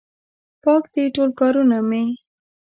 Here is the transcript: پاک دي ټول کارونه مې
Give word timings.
پاک 0.63 0.83
دي 0.93 1.03
ټول 1.15 1.29
کارونه 1.39 1.77
مې 1.89 2.03